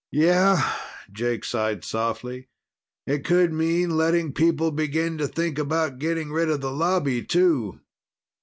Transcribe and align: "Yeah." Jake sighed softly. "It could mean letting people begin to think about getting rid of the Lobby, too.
"Yeah." 0.09 0.67
Jake 1.11 1.43
sighed 1.45 1.83
softly. 1.83 2.47
"It 3.05 3.23
could 3.23 3.53
mean 3.53 3.91
letting 3.91 4.33
people 4.33 4.71
begin 4.71 5.19
to 5.19 5.27
think 5.27 5.59
about 5.59 5.99
getting 5.99 6.31
rid 6.31 6.49
of 6.49 6.59
the 6.59 6.71
Lobby, 6.71 7.21
too. 7.23 7.81